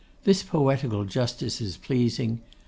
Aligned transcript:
This 0.23 0.41
poetical 0.41 1.05
justice 1.05 1.61
is 1.61 1.77
pleasing. 1.77 2.41